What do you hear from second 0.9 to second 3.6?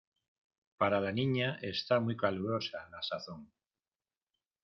la Niña está muy calurosa la sazón.